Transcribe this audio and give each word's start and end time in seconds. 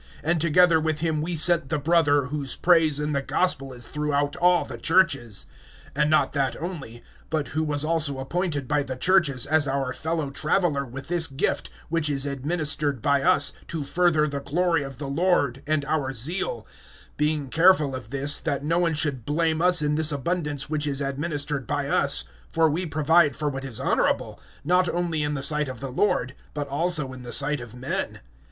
(18)And 0.23 0.39
together 0.39 0.79
with 0.79 1.01
him 1.01 1.21
we 1.21 1.35
sent 1.35 1.69
the 1.69 1.77
brother, 1.77 2.25
whose 2.25 2.55
praise 2.55 2.99
in 2.99 3.11
the 3.11 3.21
gospel 3.21 3.71
is 3.71 3.85
throughout 3.85 4.35
all 4.37 4.65
the 4.65 4.79
churches; 4.79 5.45
(19)and 5.95 6.09
not 6.09 6.31
that 6.31 6.59
only, 6.59 7.03
but 7.29 7.49
who 7.49 7.63
was 7.63 7.85
also 7.85 8.17
appointed 8.17 8.67
by 8.67 8.81
the 8.81 8.95
churches, 8.95 9.45
as 9.45 9.67
our 9.67 9.93
fellow 9.93 10.31
traveler 10.31 10.83
with 10.83 11.07
this 11.07 11.27
gift[8:19] 11.27 11.67
which 11.89 12.09
is 12.09 12.25
administered 12.25 12.99
by 12.99 13.21
us, 13.21 13.53
to 13.67 13.83
further 13.83 14.25
the 14.27 14.39
glory 14.39 14.81
of 14.81 14.97
the 14.97 15.05
Lord, 15.07 15.61
and 15.67 15.85
our 15.85 16.13
zeal; 16.15 16.65
(20)being 17.19 17.51
careful 17.51 17.93
of 17.93 18.09
this, 18.09 18.39
that 18.39 18.63
no 18.65 18.79
one 18.79 18.95
should 18.95 19.23
blame 19.23 19.61
us 19.61 19.83
in 19.83 19.93
this 19.93 20.11
abundance 20.11 20.67
which 20.67 20.87
is 20.87 20.99
administered 20.99 21.67
by 21.67 21.87
us; 21.87 22.23
(21)for 22.55 22.71
we 22.71 22.87
provide 22.87 23.35
for 23.35 23.49
what 23.49 23.63
is 23.63 23.79
honorable, 23.79 24.39
not 24.63 24.89
only 24.89 25.21
in 25.21 25.35
the 25.35 25.43
sight 25.43 25.69
of 25.69 25.79
the 25.79 25.91
Lord, 25.91 26.33
but 26.55 26.67
also 26.69 27.13
in 27.13 27.21
the 27.21 27.31
sight 27.31 27.61
of 27.61 27.75
men. 27.75 28.21